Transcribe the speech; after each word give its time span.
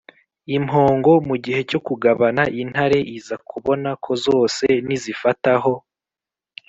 Impongo 0.57 1.11
mu 1.27 1.35
gihe 1.43 1.61
cyo 1.69 1.79
kugabana 1.87 2.43
intare 2.61 2.99
iza 3.17 3.35
kubona 3.49 3.89
ko 4.03 4.11
zose 4.25 4.65
nizifataho 4.85 5.73